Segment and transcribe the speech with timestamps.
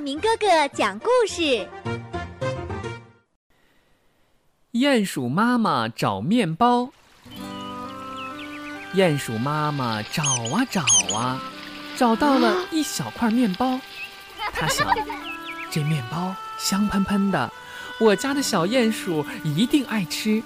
[0.00, 1.68] 明哥哥讲故事：
[4.72, 6.90] 鼹鼠妈妈找面包。
[8.94, 10.82] 鼹鼠妈妈找啊找
[11.14, 11.38] 啊，
[11.96, 13.78] 找到了一小块面包。
[14.54, 14.88] 它想，
[15.70, 17.52] 这面包香喷喷的，
[18.00, 20.42] 我家的小鼹鼠一定爱吃。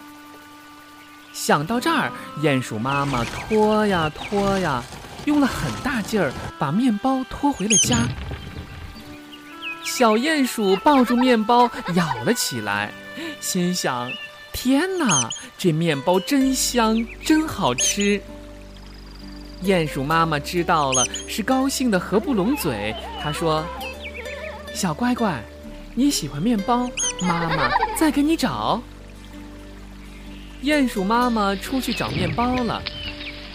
[1.32, 2.10] 想到这儿，
[2.42, 4.82] 鼹鼠妈妈拖呀拖呀，
[5.26, 7.98] 用了很大劲儿，把面包拖回了家。
[9.84, 12.90] 小鼹鼠抱住面包咬了起来，
[13.40, 14.10] 心想
[14.52, 18.20] ：“天哪，这面包真香，真好吃。”
[19.62, 22.94] 鼹鼠妈妈知道了，是高兴的合不拢嘴。
[23.22, 23.64] 她说
[24.74, 25.42] ：“小乖乖，
[25.94, 26.90] 你喜欢面包，
[27.20, 28.82] 妈妈再给你找。”
[30.64, 32.82] 鼹鼠妈妈出去找面包了，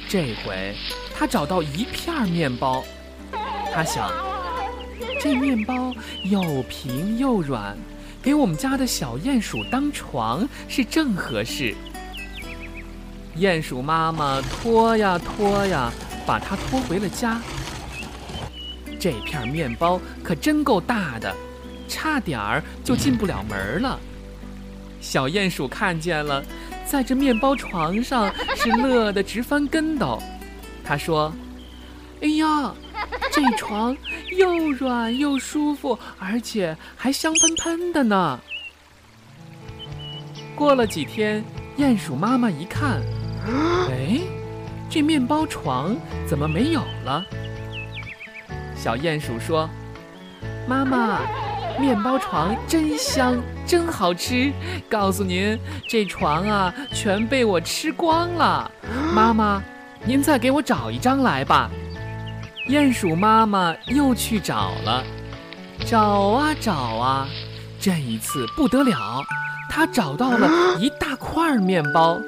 [0.07, 0.75] 这回
[1.17, 2.83] 她找到一片面包，
[3.73, 4.09] 她想。
[5.19, 7.77] 这面包又平又软，
[8.21, 11.75] 给我们家的小鼹鼠当床是正合适。
[13.37, 15.91] 鼹鼠妈妈拖呀拖呀，
[16.25, 17.41] 把它拖回了家。
[18.97, 21.35] 这片面包可真够大的，
[21.87, 23.99] 差点儿就进不了门了。
[25.01, 26.43] 小鼹鼠看见了，
[26.85, 30.21] 在这面包床上是乐得直翻跟斗。
[30.83, 31.33] 他说
[32.21, 32.73] ：“哎呀！”
[33.31, 33.95] 这床
[34.37, 38.39] 又软又舒服，而且还香喷喷的呢。
[40.55, 41.43] 过了几天，
[41.77, 43.01] 鼹鼠妈妈一看，
[43.89, 44.19] 哎，
[44.89, 45.95] 这面包床
[46.27, 47.23] 怎么没有了？
[48.75, 49.69] 小鼹鼠说
[50.67, 51.19] ：“妈妈，
[51.79, 54.51] 面包床真香，真好吃。
[54.89, 58.69] 告诉您，这床啊，全被我吃光了。
[59.13, 59.61] 妈妈，
[60.03, 61.69] 您再给我找一张来吧。”
[62.69, 65.03] 鼹鼠妈妈又去找了，
[65.87, 67.27] 找啊找啊，
[67.79, 69.23] 这一次不得了，
[69.71, 72.19] 它找到了一大块面包，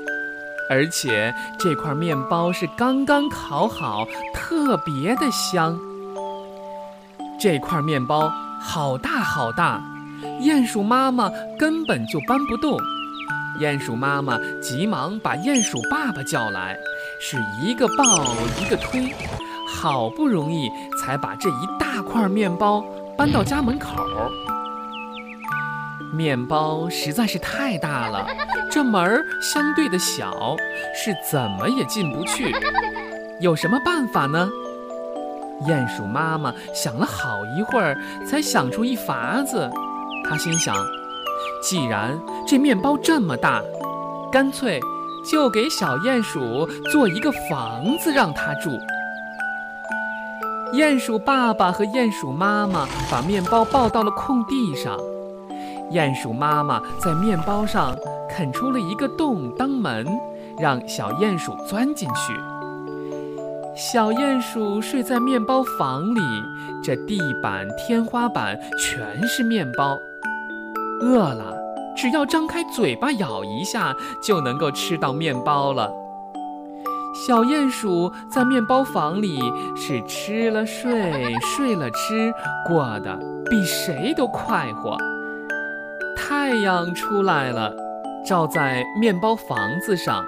[0.67, 4.03] 而且这块面包是刚刚烤好，
[4.33, 5.77] 特别的香。
[7.39, 8.27] 这块面包
[8.59, 9.79] 好大好大，
[10.41, 12.79] 鼹鼠妈妈根本就搬不动。
[13.59, 16.75] 鼹鼠妈妈急忙把鼹鼠爸爸叫来，
[17.19, 18.03] 是一个抱
[18.59, 19.13] 一个推。
[19.79, 22.83] 好不容易才把这一大块面包
[23.17, 23.95] 搬到家门口。
[26.13, 28.27] 面包实在是太大了，
[28.69, 30.55] 这门儿相对的小，
[30.93, 32.53] 是怎么也进不去。
[33.39, 34.49] 有什么办法呢？
[35.67, 37.95] 鼹鼠妈妈想了好一会儿，
[38.25, 39.69] 才想出一法子。
[40.27, 40.75] 她心想：
[41.63, 43.61] 既然这面包这么大，
[44.31, 44.79] 干脆
[45.31, 48.71] 就给小鼹鼠做一个房子让它住。
[50.73, 54.97] 鼹鼠爸爸和鼹鼠妈妈把面包抱到了空地上，
[55.91, 57.93] 鼹鼠妈妈在面包上
[58.29, 60.07] 啃出了一个洞当门，
[60.57, 62.33] 让小鼹鼠钻进去。
[63.75, 66.21] 小鼹鼠睡在面包房里，
[66.81, 69.97] 这地板、天花板全是面包。
[71.01, 71.53] 饿了，
[71.97, 73.93] 只要张开嘴巴咬一下，
[74.23, 75.91] 就能够吃到面包了。
[77.13, 79.37] 小鼹鼠在面包房里
[79.75, 82.33] 是吃了睡，睡了吃，
[82.65, 84.97] 过得比谁都快活。
[86.15, 87.75] 太阳出来了，
[88.25, 90.23] 照在面包房子上，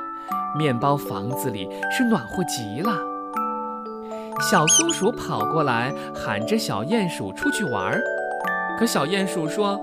[0.57, 2.91] 面包房子里是暖和极了。
[4.51, 8.01] 小松鼠跑过来喊着小鼹鼠出去玩儿，
[8.77, 9.79] 可小鼹鼠说：“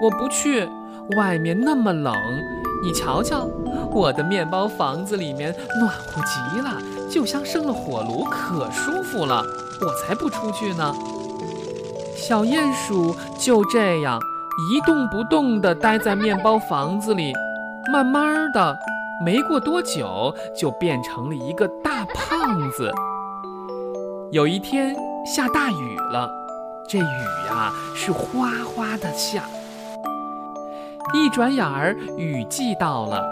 [0.00, 0.68] 我不去，
[1.16, 2.14] 外面那么冷。”
[2.86, 3.44] 你瞧瞧，
[3.90, 6.80] 我的面包房子里面暖和极了，
[7.10, 9.42] 就像生了火炉，可舒服了。
[9.80, 10.94] 我才不出去呢。
[12.16, 14.20] 小鼹鼠就这样
[14.70, 17.32] 一动不动地待在面包房子里，
[17.92, 18.78] 慢慢的，
[19.24, 22.88] 没过多久就变成了一个大胖子。
[24.30, 24.94] 有一天
[25.26, 26.30] 下大雨了，
[26.88, 27.02] 这雨
[27.48, 29.42] 呀是哗哗的下。
[31.14, 33.24] 一转眼儿，雨季到了。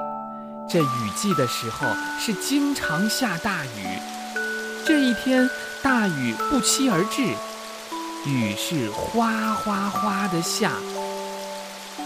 [0.68, 1.86] 这雨季的时候
[2.18, 3.98] 是经常下大雨。
[4.86, 5.48] 这一天，
[5.82, 7.22] 大雨不期而至，
[8.26, 10.72] 雨是哗哗哗的下。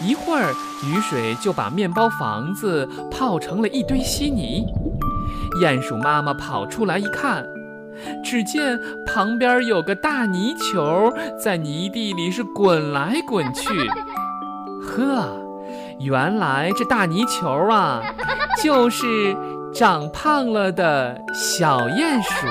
[0.00, 0.54] 一会儿，
[0.84, 4.64] 雨水就把面包房子泡成了一堆稀泥。
[5.62, 7.44] 鼹鼠妈妈跑出来一看，
[8.24, 13.68] 只见旁边有个大泥球在泥地里是滚来滚去。
[14.82, 15.47] 呵！
[16.00, 18.00] 原来这大泥球啊
[18.62, 19.36] 就是
[19.74, 22.46] 长胖了的小鼹鼠。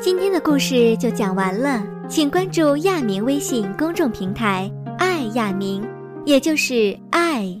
[0.00, 5.86] 今天的故事就讲完了请关注亚明微信公众平台爱亚明
[6.24, 7.60] 也就是 iyaming